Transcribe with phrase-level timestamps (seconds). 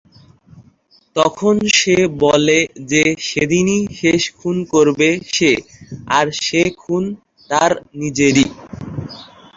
[1.15, 2.59] তখন সে বলে
[2.91, 5.51] যে সেদিনই শেষ খুন করবে সে,
[6.17, 7.03] আর সে খুন
[7.49, 8.45] তার নিজেরই।